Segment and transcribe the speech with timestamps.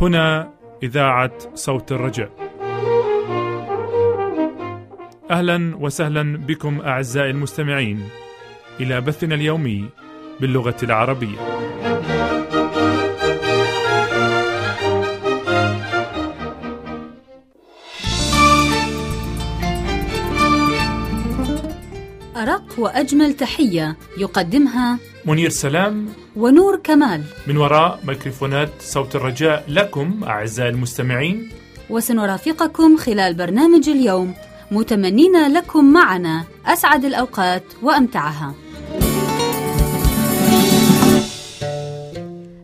[0.00, 0.50] هنا
[0.82, 2.30] إذاعة صوت الرجاء.
[5.30, 8.08] أهلا وسهلا بكم أعزائي المستمعين
[8.80, 9.88] إلى بثنا اليومي
[10.40, 11.53] باللغة العربية.
[22.84, 26.08] وأجمل تحية يقدمها منير سلام.
[26.36, 27.22] ونور كمال.
[27.46, 31.48] من وراء ميكروفونات صوت الرجاء لكم أعزائي المستمعين.
[31.90, 34.34] وسنرافقكم خلال برنامج اليوم.
[34.70, 38.54] متمنين لكم معنا أسعد الأوقات وأمتعها.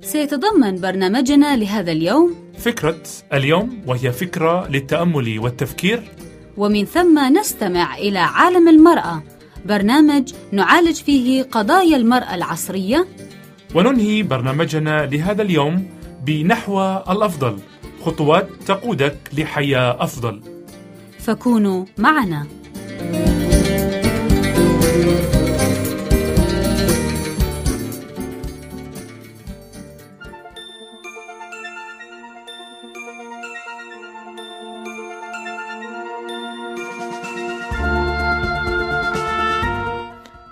[0.02, 3.02] سيتضمن برنامجنا لهذا اليوم فكرة
[3.32, 6.02] اليوم وهي فكرة للتأمل والتفكير.
[6.56, 9.22] ومن ثم نستمع إلى عالم المرأة.
[9.64, 13.06] برنامج نعالج فيه قضايا المرأة العصرية.
[13.74, 15.86] وننهي برنامجنا لهذا اليوم
[16.26, 17.58] بنحو الأفضل.
[18.04, 20.40] خطوات تقودك لحياة أفضل.
[21.18, 22.46] فكونوا معنا.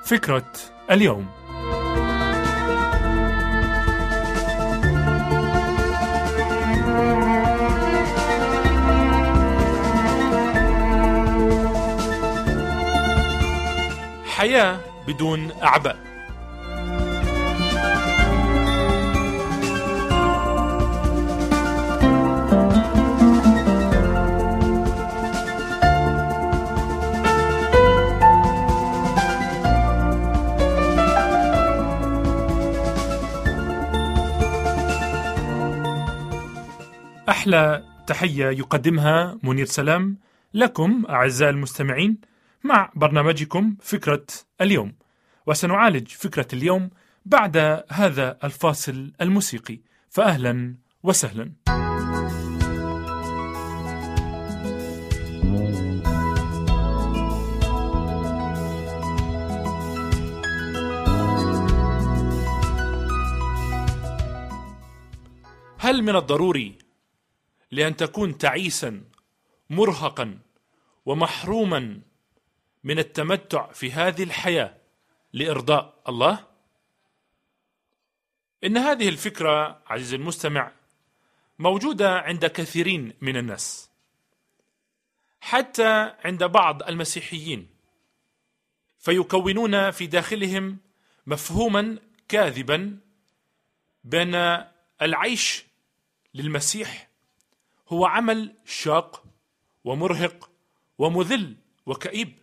[0.08, 0.52] فكرة
[0.90, 1.26] اليوم.
[14.26, 16.07] حياة بدون أعباء.
[37.48, 40.18] أحلى تحية يقدمها منير سلام
[40.54, 42.18] لكم أعزائي المستمعين
[42.64, 44.26] مع برنامجكم فكرة
[44.60, 44.94] اليوم.
[45.46, 46.90] وسنعالج فكرة اليوم
[47.24, 49.80] بعد هذا الفاصل الموسيقي.
[50.10, 51.52] فأهلا وسهلا.
[65.78, 66.87] هل من الضروري
[67.70, 69.04] لأن تكون تعيسا
[69.70, 70.38] مرهقا
[71.06, 72.00] ومحروما
[72.84, 74.76] من التمتع في هذه الحياة
[75.32, 76.44] لإرضاء الله؟
[78.64, 80.72] إن هذه الفكرة عزيزي المستمع
[81.58, 83.90] موجودة عند كثيرين من الناس
[85.40, 87.68] حتى عند بعض المسيحيين
[88.98, 90.78] فيكونون في داخلهم
[91.26, 92.98] مفهوما كاذبا
[94.04, 94.64] بأن
[95.02, 95.64] العيش
[96.34, 97.07] للمسيح
[97.88, 99.24] هو عمل شاق
[99.84, 100.50] ومرهق
[100.98, 101.56] ومذل
[101.86, 102.38] وكئيب.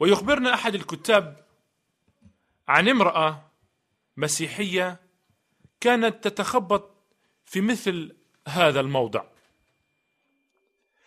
[0.00, 1.46] ويخبرنا أحد الكتاب
[2.68, 3.50] عن امرأة
[4.16, 5.00] مسيحية
[5.80, 6.94] كانت تتخبط
[7.44, 8.16] في مثل
[8.48, 9.24] هذا الموضع.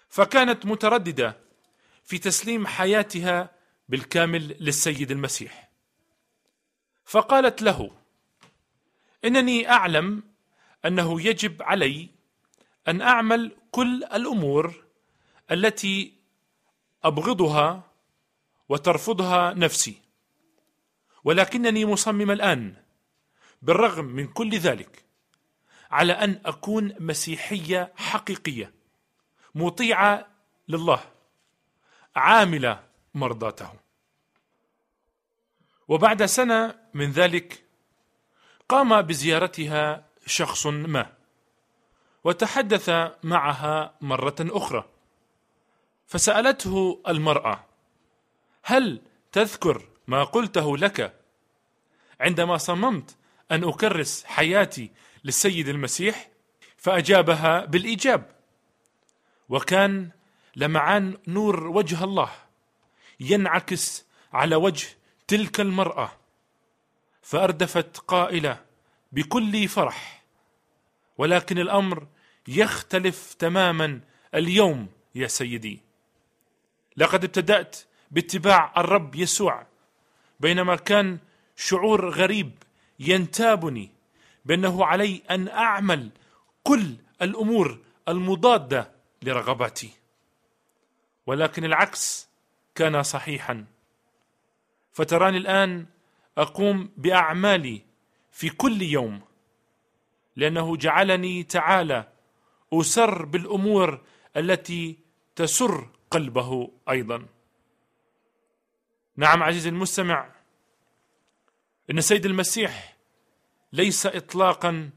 [0.10, 1.38] فكانت مترددة
[2.04, 3.52] في تسليم حياتها
[3.90, 5.72] بالكامل للسيد المسيح.
[7.06, 7.92] فقالت له
[9.26, 10.24] إنني أعلم
[10.86, 12.10] أنه يجب علي
[12.88, 14.84] أن أعمل كل الأمور
[15.52, 16.14] التي
[17.04, 17.92] أبغضها
[18.70, 20.02] وترفضها نفسي
[21.24, 22.76] ولكنني مصمم الآن
[23.62, 25.04] بالرغم من كل ذلك
[25.92, 28.74] على أن أكون مسيحية حقيقية
[29.56, 30.28] مطيعة
[30.68, 31.04] لله
[32.16, 32.84] عاملة
[33.14, 33.74] مرضاته.
[35.88, 37.64] وبعد سنة من ذلك
[38.70, 41.14] قام بزيارتها شخص ما
[42.24, 42.90] وتحدث
[43.24, 44.86] معها مرة أخرى.
[46.08, 47.66] فسألته المرأة
[48.64, 49.02] هل
[49.32, 51.14] تذكر ما قلته لك؟
[52.20, 53.16] عندما صممت
[53.52, 54.92] أن أكرس حياتي
[55.24, 56.30] للسيد المسيح
[56.78, 58.32] فأجابها بالإيجاب.
[59.50, 60.10] وكان
[60.56, 62.32] لمعان نور وجه الله
[63.20, 64.88] ينعكس على وجه
[65.28, 66.12] تلك المرأة
[67.22, 68.62] فأردفت قائلة
[69.12, 70.17] بكل فرح
[71.18, 72.08] ولكن الأمر
[72.48, 74.00] يختلف تماما
[74.36, 75.80] اليوم يا سيدي.
[76.98, 77.78] لقد ابتدأت
[78.12, 79.66] باتباع الرب يسوع
[80.40, 81.18] بينما كان
[81.56, 82.52] شعور غريب
[83.00, 83.90] ينتابني
[84.46, 86.10] بأنه علي أن أعمل
[86.64, 88.92] كل الأمور المضادة
[89.22, 89.90] لرغباتي.
[91.26, 92.28] ولكن العكس
[92.76, 93.66] كان صحيحا.
[94.94, 95.86] فتراني الآن
[96.38, 97.82] أقوم بأعمالي
[98.32, 99.22] في كل يوم.
[100.38, 102.08] لأنه جعلني تعالى
[102.74, 104.02] أسر بالأمور
[104.38, 104.98] التي
[105.36, 107.26] تسر قلبه أيضا.
[109.16, 110.30] نعم عزيزي المستمع
[111.92, 112.98] إن السيد المسيح
[113.74, 114.90] ليس اطلاقا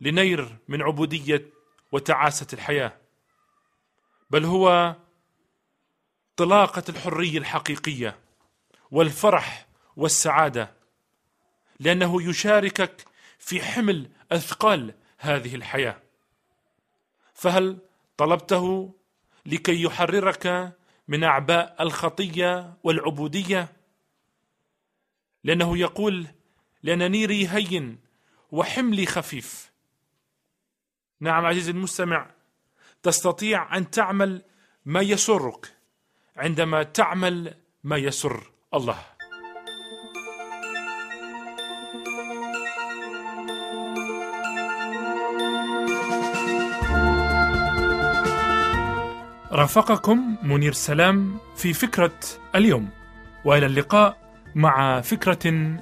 [0.00, 1.46] لنير من عبودية
[1.92, 2.96] وتعاسة الحياة
[4.30, 4.96] بل هو
[6.36, 8.18] طلاقة الحرية الحقيقية
[8.90, 9.66] والفرح
[9.96, 10.72] والسعادة
[11.80, 13.04] لأنه يشاركك
[13.44, 16.02] في حمل أثقال هذه الحياة.
[17.34, 17.78] فهل
[18.16, 18.94] طلبته
[19.46, 20.76] لكي يحررك
[21.08, 23.72] من أعباء الخطية والعبودية؟
[25.44, 26.26] لأنه يقول
[26.82, 27.98] لأن نيري هين
[28.50, 29.72] وحملي خفيف.
[31.20, 32.30] نعم عزيزي المستمع
[33.02, 34.42] تستطيع أن تعمل
[34.84, 35.76] ما يسرك
[36.36, 37.54] عندما تعمل
[37.84, 39.04] ما يسر الله.
[49.54, 52.18] رافقكم منير سلام في فكرة
[52.54, 52.88] اليوم
[53.44, 54.16] وإلى اللقاء
[54.54, 55.76] مع فكرة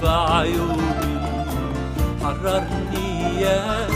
[0.00, 1.20] جديده عيوني
[2.22, 3.86] حررني يا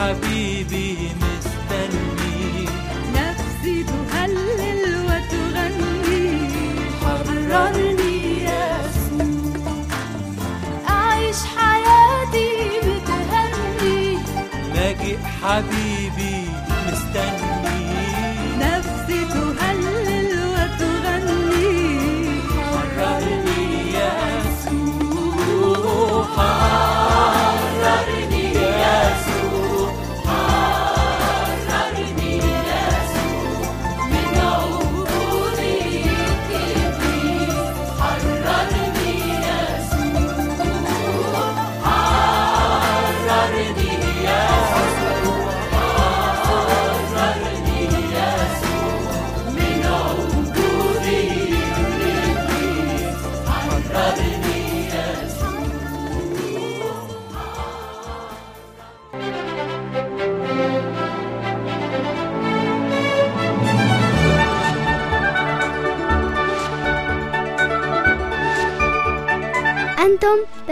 [0.00, 0.39] حبيبي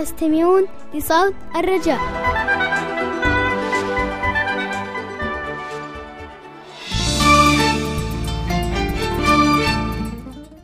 [0.10, 2.00] تستمعون لصوت الرجاء.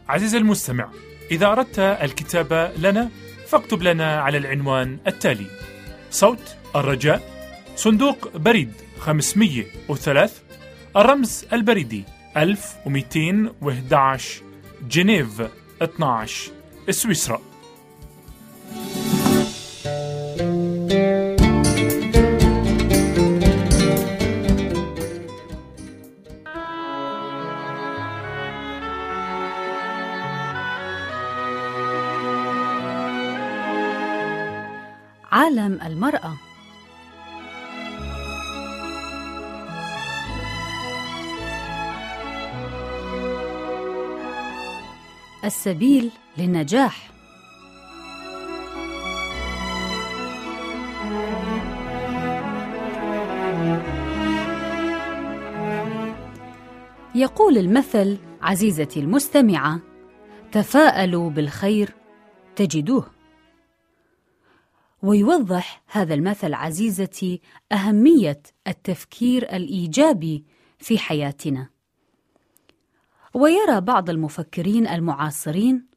[0.10, 0.90] عزيزي المستمع
[1.32, 3.10] إذا أردت الكتابة لنا
[3.48, 5.48] فاكتب لنا على العنوان التالي
[6.12, 7.22] صوت الرجاء
[7.76, 10.32] صندوق بريد 503
[10.96, 12.04] الرمز البريدي
[12.38, 14.42] 1211
[14.90, 15.42] جنيف
[15.82, 16.52] 12
[16.90, 17.42] سويسرا.
[35.82, 36.34] المرأة.
[45.46, 47.12] السبيل للنجاح.
[57.16, 59.80] يقول المثل عزيزتي المستمعة
[60.52, 61.94] تفاءلوا بالخير
[62.56, 63.15] تجدوه.
[65.06, 70.46] ويوضح هذا المثل عزيزتي أهمية التفكير الإيجابي
[70.80, 71.70] في حياتنا.
[73.34, 75.88] ويرى بعض المفكرين المعاصرين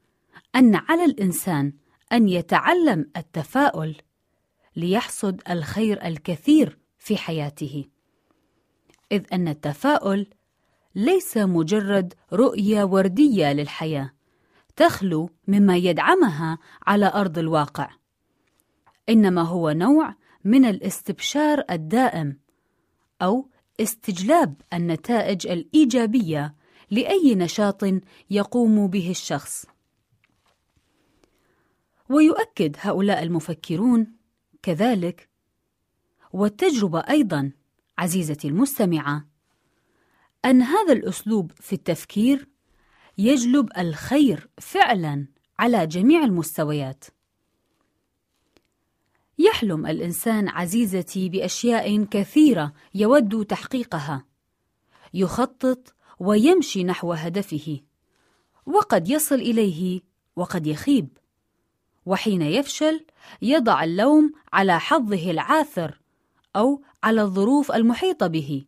[0.56, 1.72] أن على الإنسان
[2.12, 3.96] أن يتعلم التفاؤل
[4.76, 7.84] ليحصد الخير الكثير في حياته
[9.12, 10.26] إذ أن التفاؤل
[10.94, 14.12] ليس مجرد رؤية وردية للحياة
[14.76, 17.90] تخلو مما يدعمها على أرض الواقع.
[19.08, 22.38] إنما هو نوع من الاستبشار الدائم
[23.22, 23.48] أو
[23.80, 26.54] استجلاب النتائج الإيجابية
[26.90, 27.84] لأي نشاط
[28.30, 29.66] يقوم به الشخص.
[32.08, 34.12] ويؤكد هؤلاء المفكرون
[34.62, 35.28] كذلك
[36.32, 37.52] والتجربة أيضا
[37.98, 39.28] عزيزتي المستمعة
[40.44, 42.48] أن هذا الأسلوب في التفكير
[43.18, 45.26] يجلب الخير فعلا
[45.58, 47.04] على جميع المستويات.
[49.38, 54.24] يحلم الإنسان عزيزتي بأشياء كثيرة يود تحقيقها.
[55.14, 57.80] يخطط ويمشي نحو هدفه،
[58.66, 60.00] وقد يصل إليه
[60.36, 61.08] وقد يخيب.
[62.06, 63.06] وحين يفشل
[63.42, 66.00] يضع اللوم على حظه العاثر
[66.56, 68.64] أو على الظروف المحيطة به.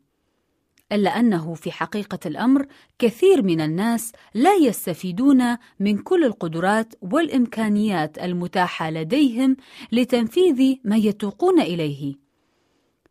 [0.92, 2.66] إلا أنه في حقيقة الأمر
[2.98, 9.56] كثير من الناس لا يستفيدون من كل القدرات والإمكانيات المتاحة لديهم
[9.92, 12.14] لتنفيذ ما يتوقون إليه.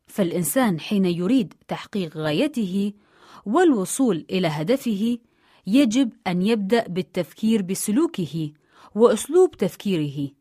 [0.07, 2.93] فالإنسان حين يريد تحقيق غايته
[3.45, 5.17] والوصول إلى هدفه
[5.67, 8.51] يجب أن يبدأ بالتفكير بسلوكه
[8.95, 10.31] وأسلوب تفكيره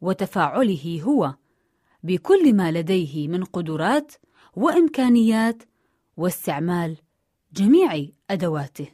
[0.00, 1.34] وتفاعله هو
[2.02, 4.12] بكل ما لديه من قدرات
[4.56, 5.62] وإمكانيات
[6.18, 6.96] واستعمال
[7.52, 8.86] جميع أدواته.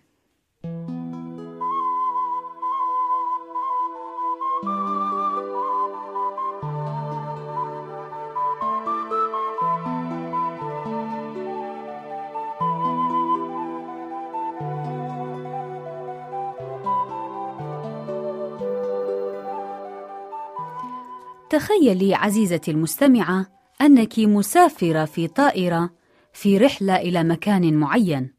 [21.51, 23.47] تخيلي عزيزتي المستمعة
[23.81, 25.91] أنك مسافرة في طائرة
[26.35, 28.35] في رحلة إلى مكان معين،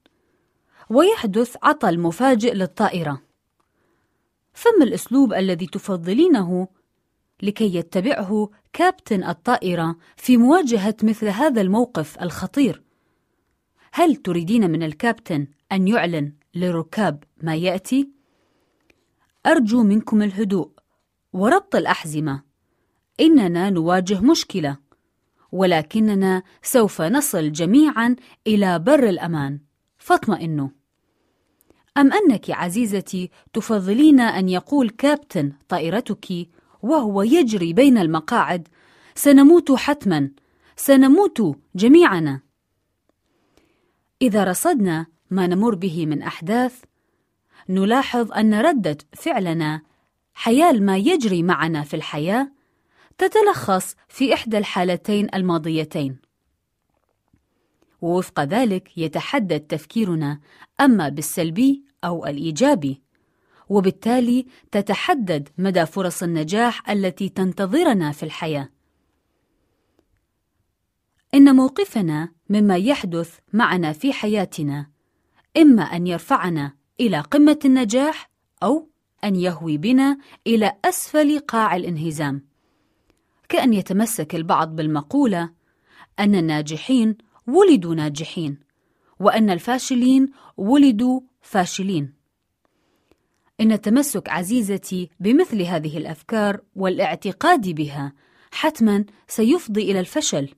[0.90, 3.22] ويحدث عطل مفاجئ للطائرة.
[4.54, 6.68] فما الأسلوب الذي تفضلينه
[7.44, 12.84] لكي يتبعه كابتن الطائرة في مواجهة مثل هذا الموقف الخطير؟
[13.92, 18.10] هل تريدين من الكابتن أن يعلن للركاب ما يأتي؟
[19.46, 20.70] أرجو منكم الهدوء
[21.34, 22.44] وربط الأحزمة.
[23.20, 24.85] إننا نواجه مشكلة.
[25.56, 28.16] ولكننا سوف نصل جميعا
[28.48, 29.60] إلى بر الأمان.
[29.98, 30.70] فاطمئنوا
[31.98, 36.48] أم أنك عزيزتي تفضلين أن يقول كابتن طائرتك
[36.82, 38.68] وهو يجري بين المقاعد
[39.16, 40.32] سنموت حتما
[40.76, 42.40] سنموت جميعنا
[44.22, 46.84] إذا رصدنا ما نمر به من أحداث
[47.70, 49.82] نلاحظ أن رده فعلنا
[50.34, 52.52] حيال ما يجري معنا في الحياة
[53.18, 56.18] تتلخص في إحدى الحالتين الماضيتين.
[58.02, 60.40] ووفق ذلك يتحدد تفكيرنا
[60.82, 63.02] أما بالسلبي أو الإيجابي،
[63.70, 68.70] وبالتالي تتحدد مدى فرص النجاح التي تنتظرنا في الحياة.
[71.34, 74.90] إن موقفنا مما يحدث معنا في حياتنا
[75.58, 78.30] إما أن يرفعنا إلى قمة النجاح
[78.64, 78.90] أو
[79.24, 80.18] أن يهوي بنا
[80.48, 82.55] إلى أسفل قاع الانهزام.
[83.50, 85.50] كأن يتمسك البعض بالمقولة
[86.20, 88.60] أن الناجحين ولدوا ناجحين
[89.20, 92.14] وأن الفاشلين ولدوا فاشلين.
[93.62, 98.14] إن التمسك عزيزتي بمثل هذه الأفكار والاعتقاد بها
[98.52, 100.50] حتما سيفضي إلى الفشل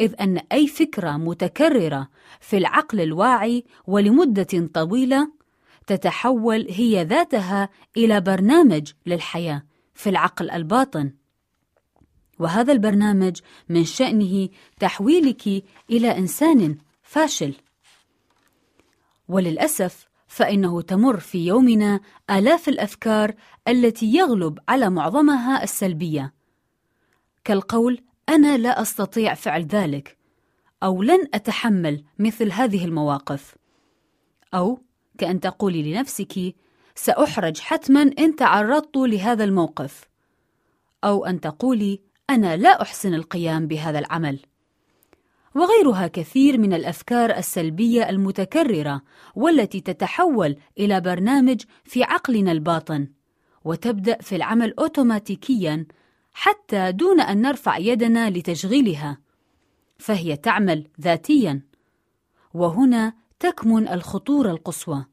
[0.00, 2.08] إذ أن أي فكرة متكررة
[2.40, 5.32] في العقل الواعي ولمدة طويلة
[5.86, 9.62] تتحول هي ذاتها إلى برنامج للحياة
[9.94, 11.12] في العقل الباطن.
[12.40, 14.48] وهذا البرنامج من شأنه
[14.80, 17.54] تحويلك إلى إنسان فاشل.
[19.28, 23.34] وللأسف فإنه تمر في يومنا آلاف الأفكار
[23.68, 26.34] التي يغلب على معظمها السلبية.
[27.44, 30.18] كالقول أنا لا أستطيع فعل ذلك
[30.82, 33.54] أو لن أتحمل مثل هذه المواقف.
[34.54, 34.82] أو
[35.18, 36.54] كأن تقولي لنفسك
[36.94, 40.04] سأحرج حتما إن تعرضت لهذا الموقف.
[41.04, 44.38] أو أن تقولي أنا لا أحسن القيام بهذا العمل.
[45.54, 49.02] وغيرها كثير من الأفكار السلبية المتكررة
[49.34, 53.08] والتي تتحول إلى برنامج في عقلنا الباطن
[53.64, 55.86] وتبدأ في العمل اوتوماتيكيا
[56.32, 59.18] حتى دون أن نرفع يدنا لتشغيلها
[59.98, 61.62] فهي تعمل ذاتيا.
[62.54, 65.04] وهنا تكمن الخطورة القصوى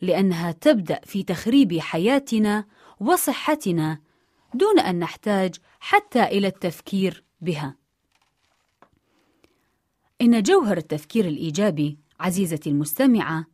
[0.00, 2.64] لأنها تبدأ في تخريب حياتنا
[3.00, 3.98] وصحتنا
[4.54, 5.54] دون أن نحتاج
[5.86, 7.76] حتى إلى التفكير بها.
[10.20, 13.46] إن جوهر التفكير الإيجابي عزيزتي المستمعة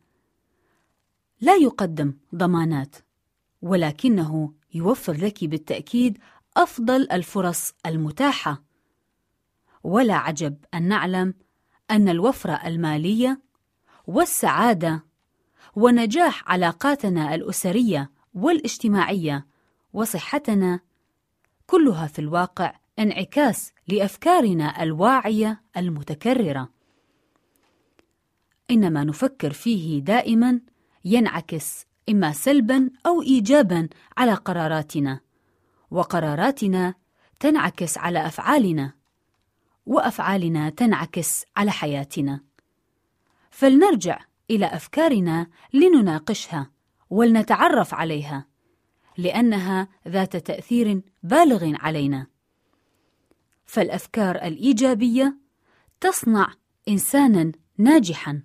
[1.41, 2.95] لا يقدم ضمانات
[3.61, 6.17] ولكنه يوفر لك بالتأكيد
[6.57, 8.63] أفضل الفرص المتاحة.
[9.83, 11.33] ولا عجب أن نعلم
[11.91, 13.41] أن الوفرة المالية
[14.07, 15.05] والسعادة
[15.75, 19.47] ونجاح علاقاتنا الأسرية والاجتماعية
[19.93, 20.79] وصحتنا
[21.71, 26.69] كلها في الواقع انعكاس لأفكارنا الواعية المتكررة.
[28.71, 30.61] ان ما نفكر فيه دائما
[31.05, 35.19] ينعكس إما سلبا أو ايجابا على قراراتنا
[35.91, 36.93] وقراراتنا
[37.39, 38.93] تنعكس على أفعالنا
[39.85, 42.39] وأفعالنا تنعكس على حياتنا.
[43.51, 44.19] فلنرجع
[44.49, 46.71] إلى أفكارنا لنناقشها
[47.09, 48.50] ولنتعرف عليها.
[49.17, 52.27] لأنها ذات تأثير بالغ علينا.
[53.65, 55.37] فالأفكار الإيجابية
[56.01, 56.53] تصنع
[56.89, 58.41] انسانا ناجحا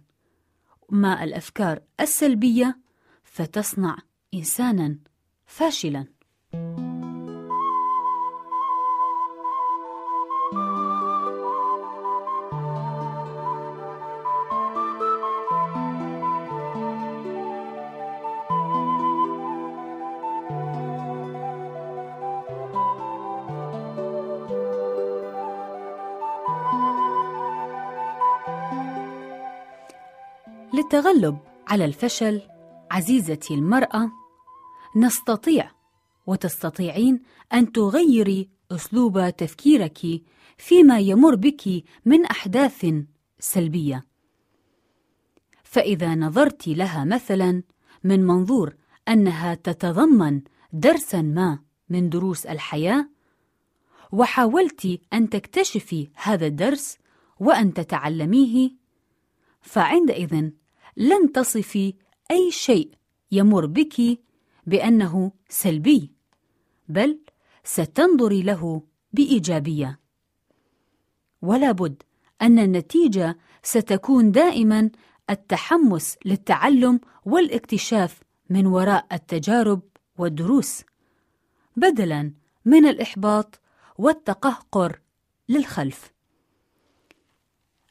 [0.91, 2.79] ما الأفكار السلبية
[3.25, 3.99] فتصنع
[4.35, 4.99] انسانا
[5.47, 6.07] فاشلا.
[30.87, 32.43] للتغلب على الفشل
[32.91, 34.11] عزيزتي المرأة
[34.97, 35.71] نستطيع
[36.27, 37.23] وتستطيعين
[37.53, 40.23] أن تغيري أسلوب تفكيرك
[40.57, 42.87] فيما يمر بك من أحداث
[43.39, 44.07] سلبية.
[45.65, 47.63] فإذا نظرت لها مثلا
[48.05, 48.75] من منظور
[49.09, 53.09] أنها تتضمن درسا ما من دروس الحياة
[54.13, 56.99] وحاولت أن تكتشفي هذا الدرس
[57.41, 58.71] وأن تتعلميه
[59.61, 60.51] فعندئذ
[60.97, 61.95] لن تصفي
[62.31, 62.91] أي شيء
[63.33, 64.21] يمر بك
[64.67, 66.13] بأنه سلبي
[66.89, 67.19] بل
[67.65, 68.83] ستنظري له
[69.13, 70.01] بإيجابية.
[71.43, 72.03] ولا بد
[72.43, 74.91] أن النتيجة ستكون دائما
[75.31, 79.83] التحمس للتعلم والاكتشاف من وراء التجارب
[80.19, 80.83] والدروس
[81.77, 82.33] بدلا
[82.65, 83.61] من الإحباط
[83.99, 85.01] والتقهقر
[85.49, 86.13] للخلف.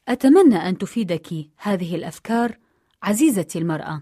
[0.07, 2.57] أتمنى أن تفيدك هذه الأفكار.
[3.05, 4.01] عزيزتي المرأة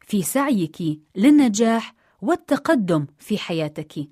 [0.00, 4.08] في سعيك للنجاح والتقدم في حياتك.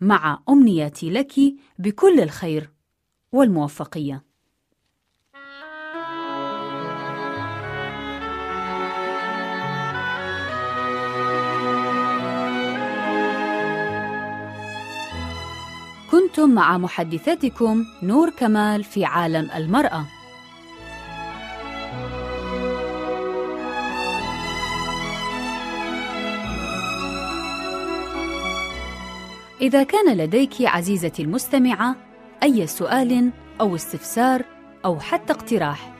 [0.00, 1.32] مع أمنياتي لك
[1.78, 2.70] بكل الخير
[3.32, 4.24] والموفقية.
[16.10, 20.13] كنتم مع محدثتكم نور كمال في عالم المرأة.
[29.64, 31.96] إذا كان لديك عزيزتي المستمعة
[32.42, 34.44] أي سؤال أو استفسار
[34.84, 35.92] أو حتى اقتراح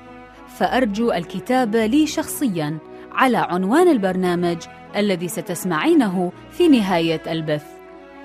[0.48, 2.79] فأرجو الكتابة لي شخصيا
[3.12, 4.57] على عنوان البرنامج
[4.96, 7.66] الذي ستسمعينه في نهاية البث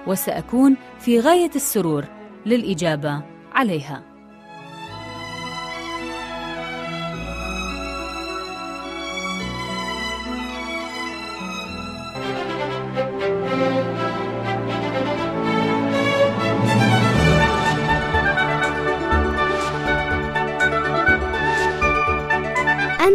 [0.07, 2.05] وسأكون في غاية السرور
[2.45, 3.21] للإجابة
[3.53, 4.08] عليها.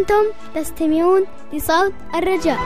[0.05, 2.59] أنتم تستمعون لصوت الرجاء.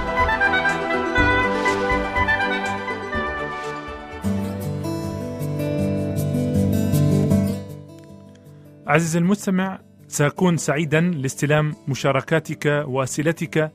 [8.86, 13.72] عزيزي المستمع سأكون سعيدا لاستلام مشاركاتك وأسئلتك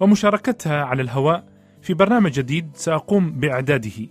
[0.00, 1.44] ومشاركتها على الهواء
[1.82, 4.08] في برنامج جديد سأقوم بإعداده.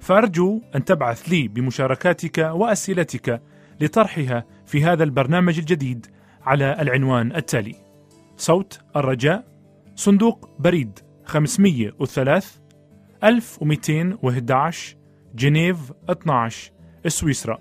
[0.00, 3.42] فأرجو أن تبعث لي بمشاركاتك وأسئلتك
[3.80, 6.06] لطرحها في هذا البرنامج الجديد
[6.42, 7.87] على العنوان التالي
[8.38, 9.44] صوت الرجاء
[9.94, 12.42] صندوق بريد 503
[13.24, 14.96] 1211
[15.34, 16.72] جنيف 12
[17.06, 17.58] سويسرا.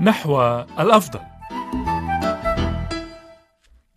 [0.00, 0.40] نحو
[0.78, 1.29] الأفضل.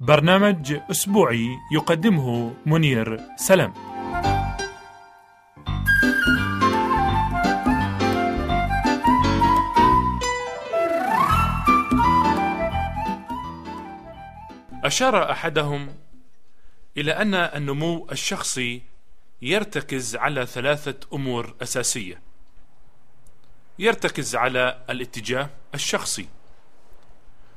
[0.03, 3.73] برنامج أسبوعي يقدمه منير سلام.
[14.83, 15.95] أشار أحدهم
[16.97, 18.81] إلى أن النمو الشخصي
[19.41, 22.21] يرتكز على ثلاثة أمور أساسية.
[23.79, 26.27] يرتكز على الاتجاه الشخصي.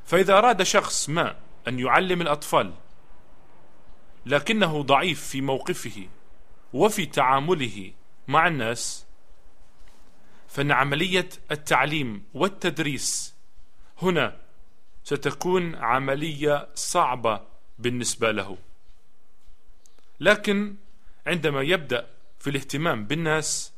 [0.04, 2.74] فإذا أراد شخص ما أن يعلم الأطفال
[4.26, 6.08] لكنه ضعيف في موقفه
[6.72, 7.92] وفي تعامله
[8.28, 9.06] مع الناس.
[10.48, 13.34] فإن عملية التعليم والتدريس
[14.02, 14.36] هنا
[15.04, 17.40] ستكون عملية صعبة
[17.78, 18.58] بالنسبة له.
[20.20, 20.76] لكن
[21.26, 23.72] عندما يبدأ في الاهتمام بالناس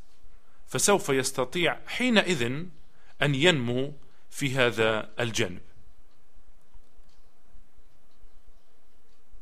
[0.66, 2.42] فسوف يستطيع حينئذ
[3.22, 3.94] أن ينمو
[4.30, 5.67] في هذا الجانب.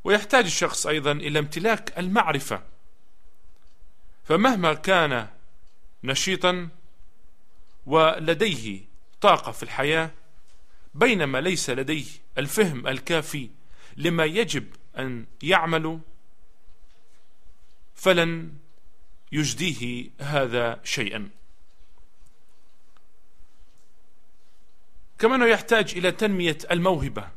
[0.07, 2.63] ويحتاج الشخص أيضا إلى امتلاك المعرفة.
[4.25, 5.29] فمهما كان
[6.05, 6.69] نشيطا
[7.87, 8.81] ولديه
[9.21, 10.11] طاقة في الحياة
[10.95, 12.05] بينما ليس لديه
[12.39, 13.51] الفهم الكافي
[13.97, 14.67] لما يجب
[14.99, 16.01] أن يعمل
[17.95, 18.53] فلن
[19.33, 21.31] يجديه هذا شيئا.
[25.19, 27.36] كما أنه يحتاج إلى تنمية الموهبة.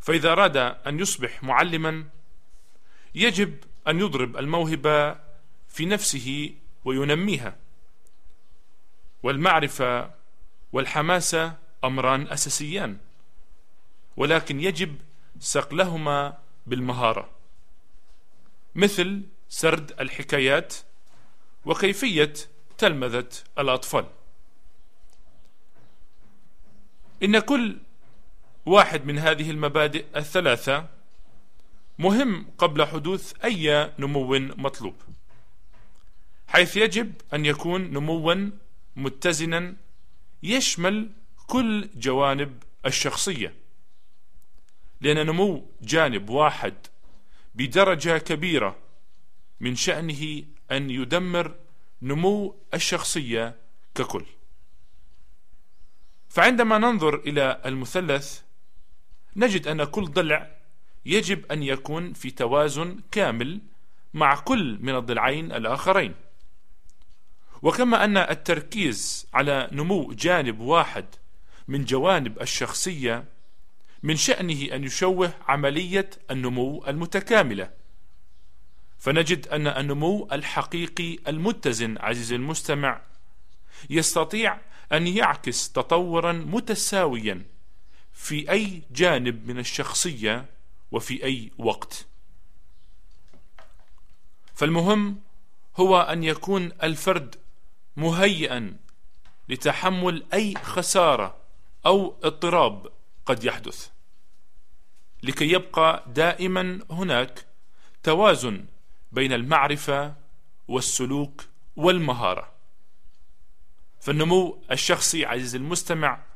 [0.00, 2.04] فإذا أراد أن يصبح معلما
[3.14, 5.12] يجب أن يضرب الموهبة
[5.68, 7.56] في نفسه وينميها.
[9.22, 10.10] والمعرفة
[10.72, 12.98] والحماسه أمران أساسيان
[14.16, 14.96] ولكن يجب
[15.40, 17.30] صقلهما بالمهارة.
[18.74, 20.74] مثل سرد الحكايات
[21.64, 22.32] وكيفية
[22.78, 24.06] تلمذة الأطفال.
[27.22, 27.76] إن كل
[28.66, 30.88] واحد من هذه المبادئ الثلاثة
[31.98, 34.94] مهم قبل حدوث أي نمو مطلوب
[36.48, 38.50] حيث يجب أن يكون نموا
[38.96, 39.76] متزنا
[40.42, 41.10] يشمل
[41.46, 43.54] كل جوانب الشخصية
[45.00, 46.74] لأن نمو جانب واحد
[47.54, 48.76] بدرجة كبيرة
[49.60, 51.54] من شأنه أن يدمر
[52.02, 53.56] نمو الشخصية
[53.94, 54.24] ككل.
[56.28, 58.42] فعندما ننظر إلى المثلث
[59.36, 60.50] نجد أن كل ضلع
[61.06, 63.60] يجب أن يكون في توازن كامل
[64.14, 66.14] مع كل من الضلعين الآخرين.
[67.62, 71.04] وكما أن التركيز على نمو جانب واحد
[71.68, 73.24] من جوانب الشخصية
[74.02, 77.70] من شأنه أن يشوه عملية النمو المتكاملة.
[78.98, 83.00] فنجد أن النمو الحقيقي المتزن عزيزي المستمع
[83.90, 84.58] يستطيع
[84.92, 87.42] أن يعكس تطورا متساويا
[88.20, 90.46] في أي جانب من الشخصية
[90.92, 92.06] وفي أي وقت.
[94.54, 95.20] فالمهم
[95.76, 97.36] هو أن يكون الفرد
[97.96, 98.76] مهيئا
[99.48, 101.36] لتحمل أي خسارة
[101.86, 102.92] أو اضطراب
[103.26, 103.90] قد يحدث
[105.22, 107.46] لكي يبقى دائما هناك
[108.02, 108.64] توازن
[109.12, 110.14] بين المعرفة
[110.68, 111.44] والسلوك
[111.76, 112.52] والمهارة.
[114.00, 116.29] فالنمو الشخصي عزيزي المستمع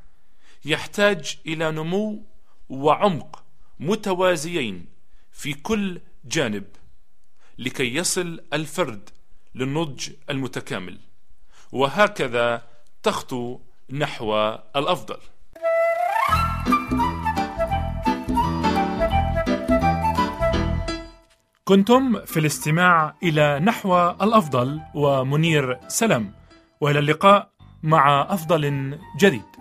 [0.65, 2.23] يحتاج إلى نمو
[2.69, 3.45] وعمق
[3.81, 4.87] متوازيين
[5.33, 6.65] في كل جانب
[7.59, 9.11] لكي يصل الفرد
[9.55, 10.99] للنضج المتكامل.
[11.73, 12.63] وهكذا
[13.03, 15.17] تخطو نحو الأفضل.
[21.65, 26.35] كنتم في الاستماع إلى نحو الأفضل ومنير سلام
[26.81, 27.51] وإلى اللقاء
[27.83, 29.54] مع أفضل جديد.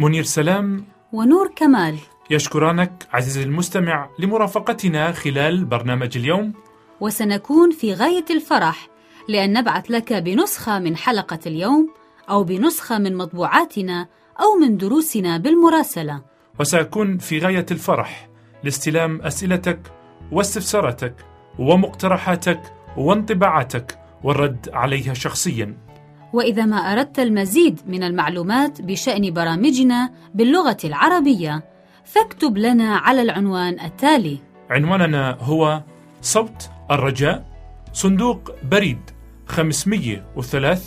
[0.00, 1.96] منير سلام ونور كمال.
[2.30, 6.52] يشكرانك عزيزي المستمع لمرافقتنا خلال برنامج اليوم.
[7.00, 8.88] وسنكون في غاية الفرح
[9.28, 11.90] لأن نبعث لك بنسخة من حلقة اليوم
[12.30, 14.08] أو بنسخة من مطبوعاتنا
[14.40, 16.22] أو من دروسنا بالمراسلة.
[16.60, 18.28] وسأكون في غاية الفرح
[18.64, 19.80] لاستلام أسئلتك
[20.32, 21.14] واستفساراتك
[21.58, 22.60] ومقترحاتك
[22.96, 25.89] وانطباعاتك والرد عليها شخصيا.
[26.32, 31.64] وإذا ما أردت المزيد من المعلومات بشأن برامجنا باللغة العربية
[32.04, 34.38] فاكتب لنا على العنوان التالي.
[34.70, 35.82] عنواننا هو
[36.22, 37.46] صوت الرجاء
[37.92, 38.98] صندوق بريد
[39.46, 40.82] 503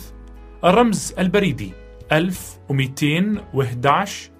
[0.64, 1.72] الرمز البريدي
[2.12, 4.30] 1211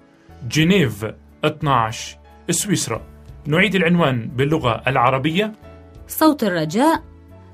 [0.49, 1.05] جنيف
[1.45, 2.17] 12
[2.49, 3.01] سويسرا.
[3.47, 5.51] نعيد العنوان باللغة العربية.
[6.07, 7.03] صوت الرجاء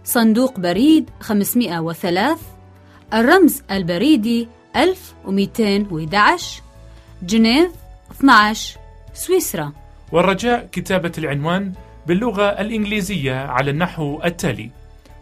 [0.03, 2.37] صندوق بريد 503
[3.13, 6.61] الرمز البريدي 1211
[7.23, 7.71] جنيف
[8.11, 8.79] 12
[9.13, 9.71] سويسرا.
[10.11, 11.73] والرجاء كتابة العنوان
[12.07, 14.69] باللغة الإنجليزية على النحو التالي.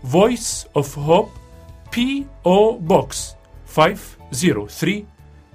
[0.04, 1.30] Voice of Hope
[1.96, 2.80] P.O.
[2.90, 3.16] Box
[3.76, 5.04] 503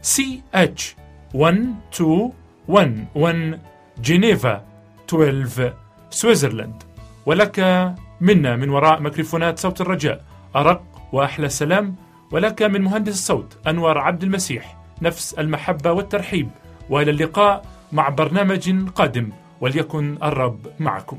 [0.03, 0.83] CH
[1.35, 3.59] 1211
[3.99, 4.65] جنيفا
[5.09, 5.75] 12
[6.11, 6.83] سويسرلاند
[7.27, 7.61] ولك
[8.21, 10.25] منا من وراء ميكروفونات صوت الرجاء
[10.57, 11.97] أرق وأحلى سلام.
[12.35, 16.51] ولك من مهندس الصوت أنور عبد المسيح نفس المحبة والترحيب
[16.91, 19.29] وإلى اللقاء مع برنامج قادم
[19.61, 21.19] وليكن الرب معكم.